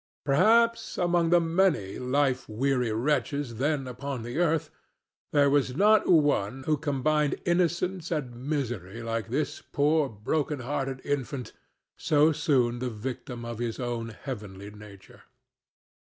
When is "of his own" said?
13.45-14.09